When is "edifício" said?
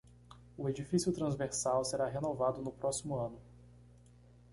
0.67-1.13